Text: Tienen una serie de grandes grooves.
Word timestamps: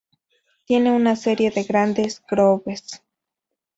Tienen 0.65 0.93
una 0.93 1.15
serie 1.15 1.51
de 1.51 1.63
grandes 1.63 2.23
grooves. 2.27 3.03